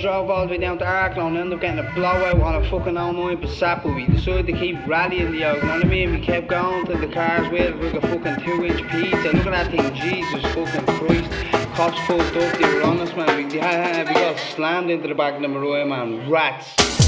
drove 0.00 0.30
all 0.30 0.46
the 0.46 0.50
way 0.50 0.58
down 0.58 0.78
to 0.78 0.84
Arklow 0.84 1.26
and 1.26 1.36
ended 1.36 1.54
up 1.54 1.60
getting 1.60 1.84
a 1.84 1.94
blowout 1.94 2.40
on 2.40 2.54
a 2.54 2.70
fucking 2.70 2.94
09 2.94 3.14
Passat, 3.38 3.82
but 3.82 3.94
we 3.94 4.06
decided 4.06 4.46
to 4.46 4.52
keep 4.52 4.76
rallying 4.86 5.32
the 5.32 5.44
out, 5.44 5.56
you 5.56 5.62
know 5.62 5.74
what 5.74 5.84
I 5.84 5.88
mean? 5.88 6.12
We 6.12 6.20
kept 6.20 6.48
going 6.48 6.86
till 6.86 6.98
the 6.98 7.08
cars 7.08 7.50
with 7.50 7.76
like 7.76 7.94
a 7.94 8.00
fucking 8.00 8.44
two 8.44 8.64
inch 8.64 8.90
pizza. 8.90 9.36
Look 9.36 9.46
at 9.46 9.70
that 9.70 9.70
thing, 9.70 9.94
Jesus 9.94 10.42
fucking 10.54 10.86
Christ. 10.96 11.30
Cops 11.74 11.98
fucked 12.06 12.36
up, 12.36 12.58
they 12.58 12.74
were 12.74 12.82
on 12.82 12.98
us, 13.00 13.14
man. 13.14 13.36
We, 13.36 13.44
we 13.44 13.58
got 13.58 14.38
slammed 14.38 14.90
into 14.90 15.08
the 15.08 15.14
back 15.14 15.34
of 15.34 15.42
the 15.42 15.48
Maroy, 15.48 15.84
man. 15.84 16.30
Rats. 16.30 16.99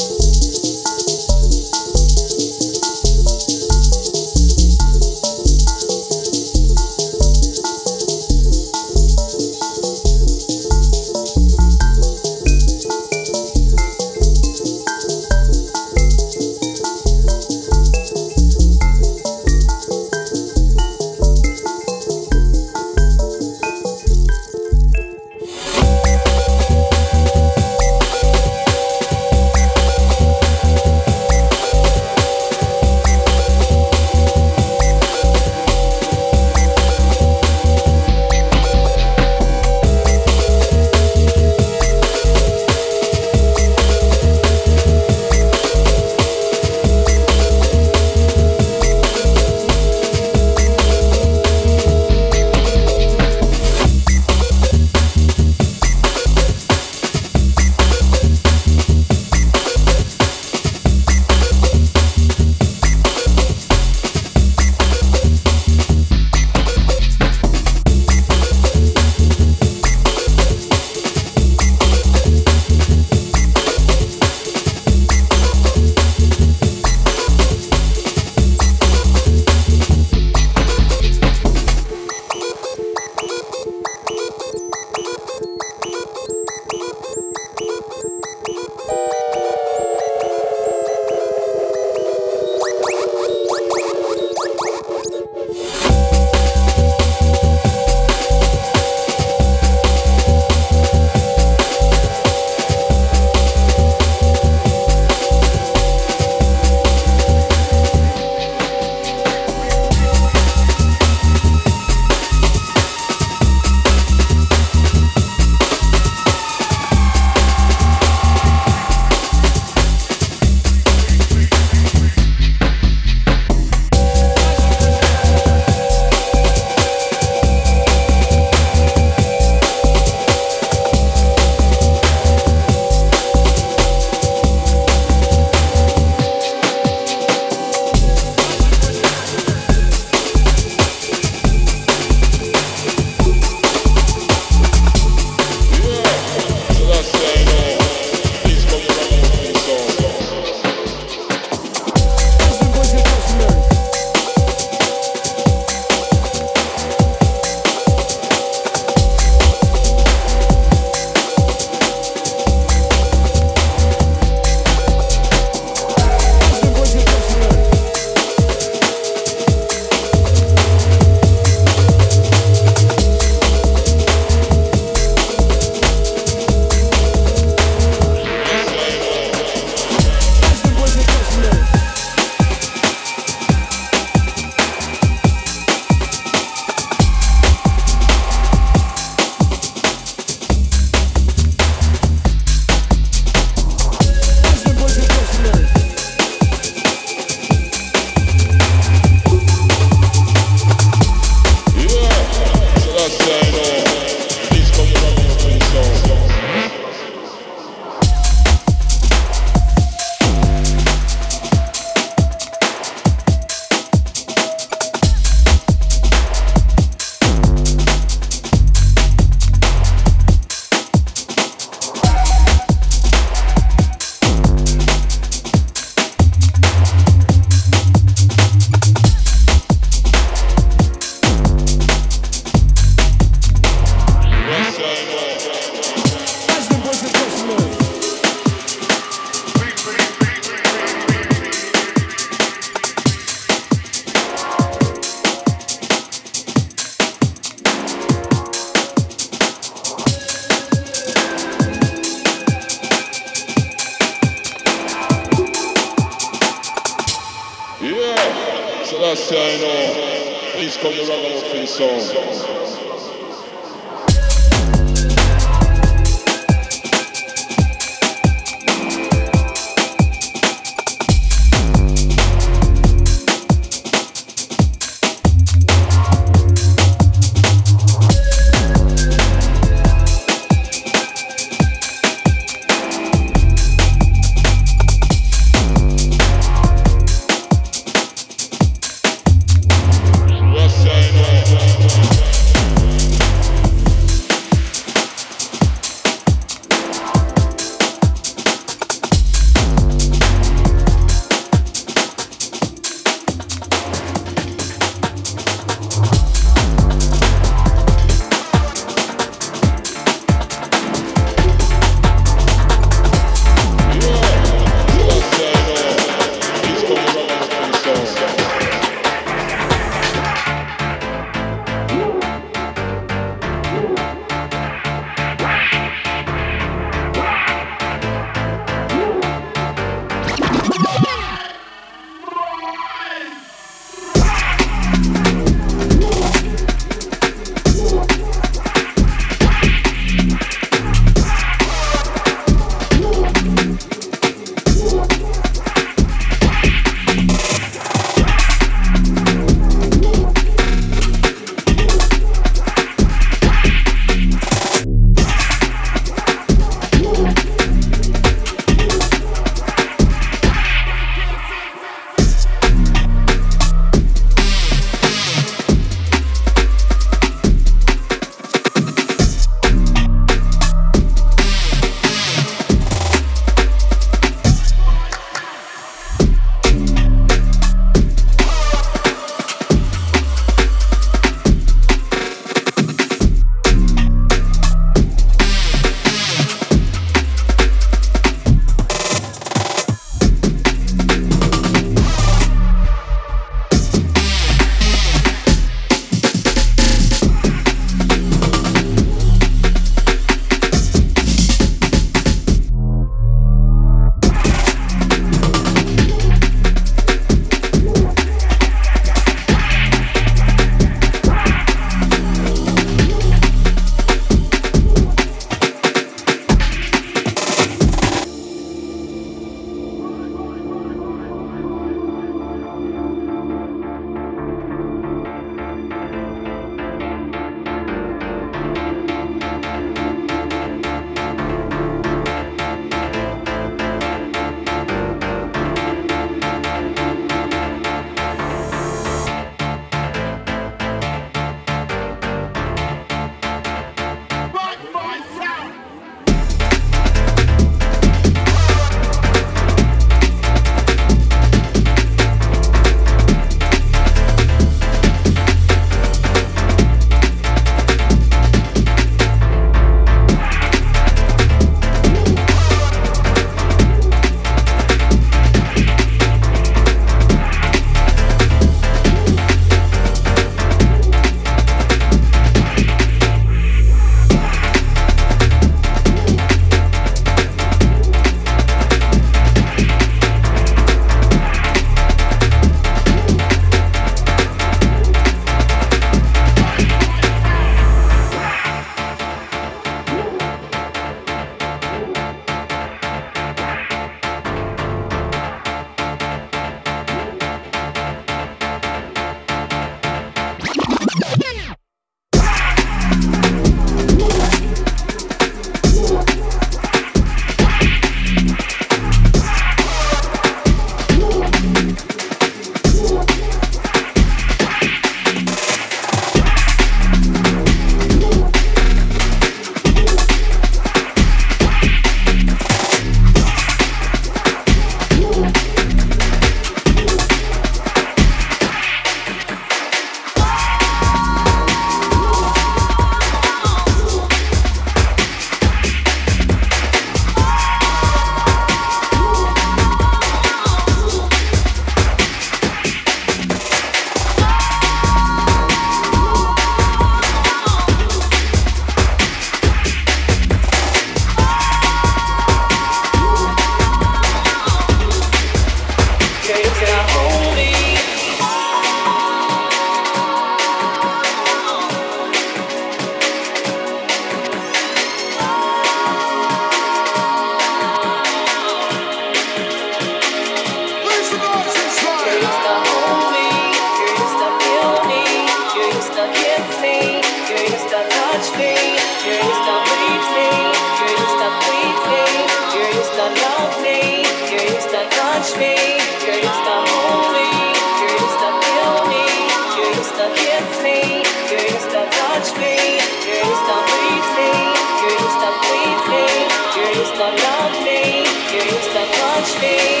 touch 599.43 599.61
me. 599.61 600.00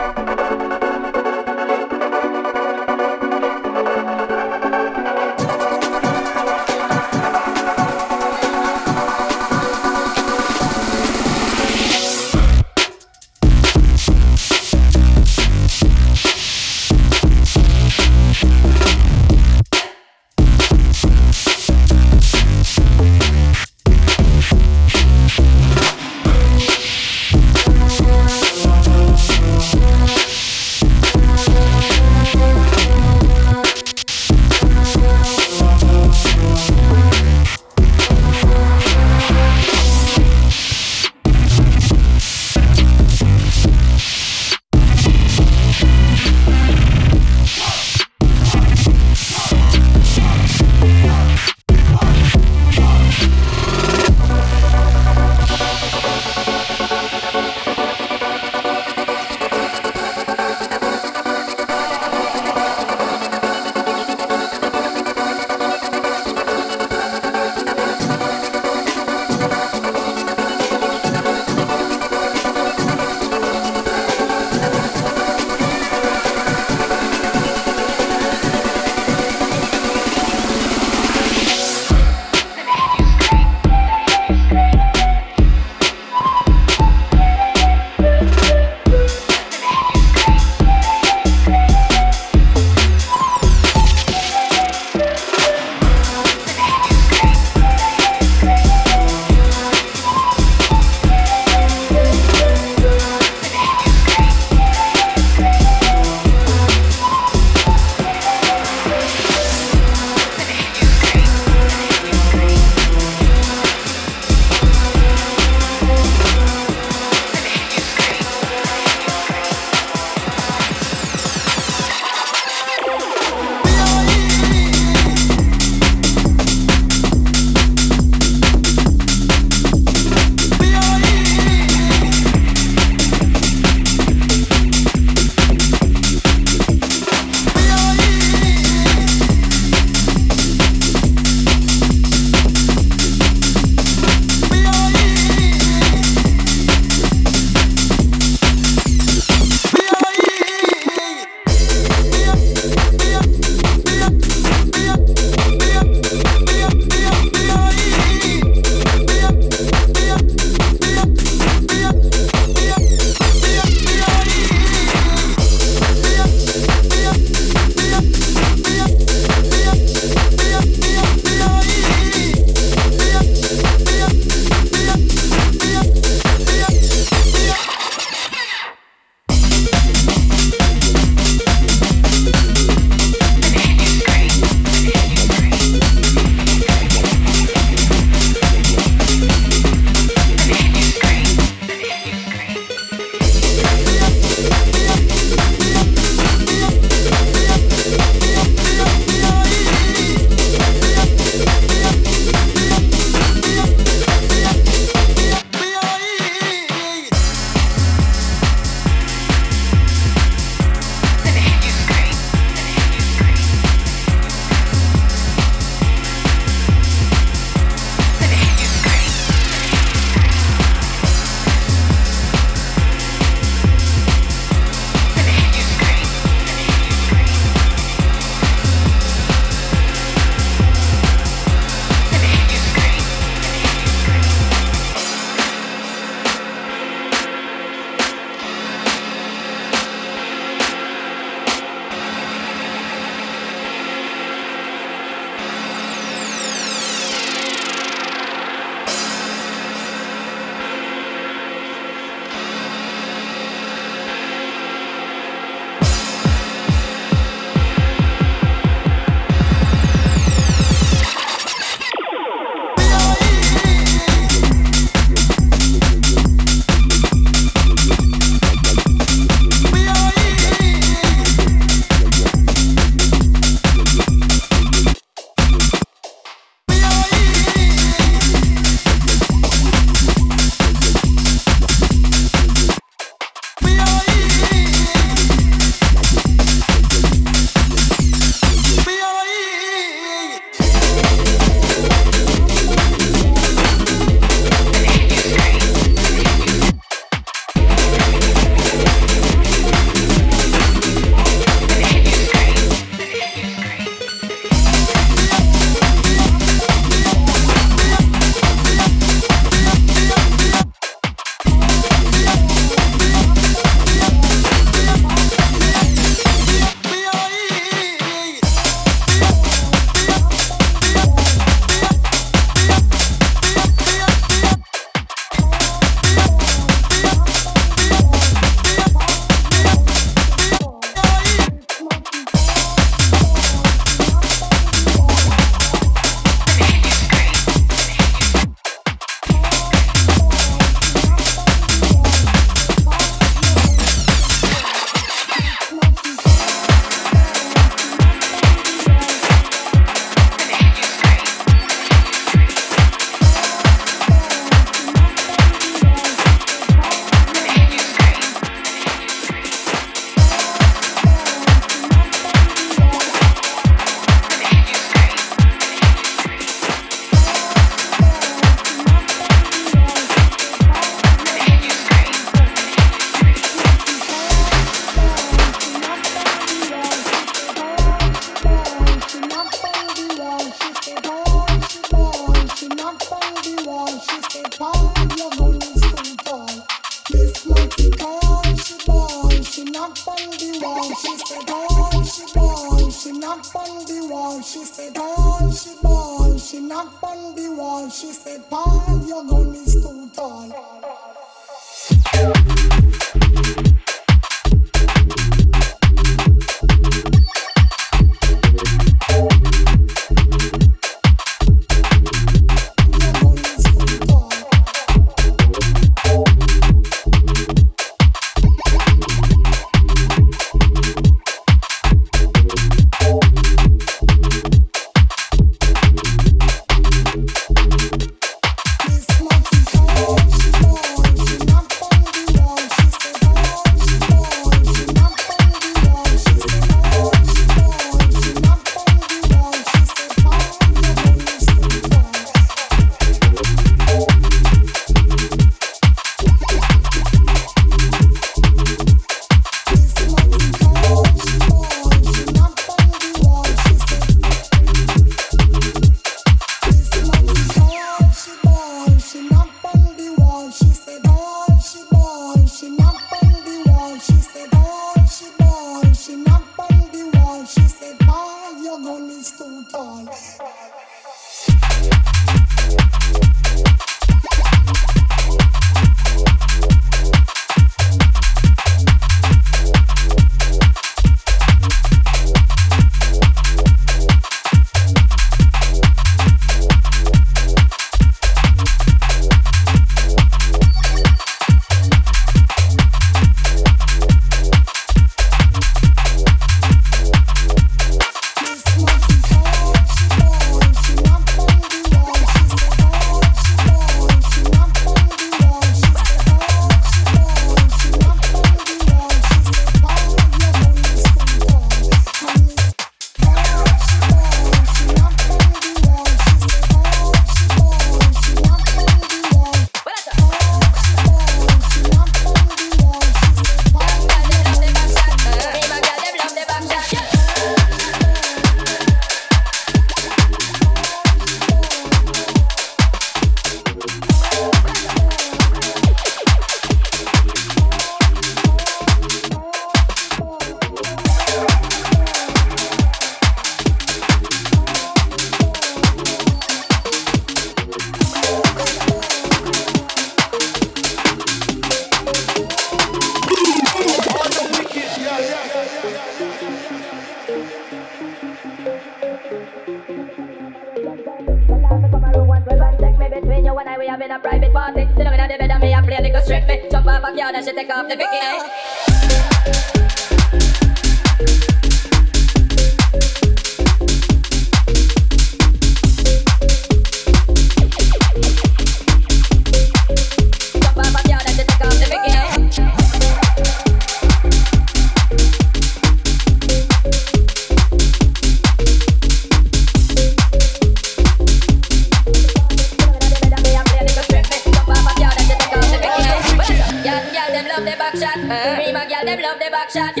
shot. 599.73 600.00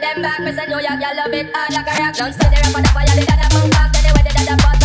Them 0.00 0.22
love 1.16 1.34
it. 1.34 1.52
Don't 2.16 2.32
stay 2.32 2.48
there, 2.50 2.64
up 2.64 2.76
on 2.76 2.82
the 2.82 2.88
fire, 2.88 3.06
they 3.14 3.24
got 3.24 3.38
a 3.38 3.48
pump 3.50 3.70
back, 3.72 3.92
they 3.92 4.02
got 4.02 4.74
a 4.74 4.79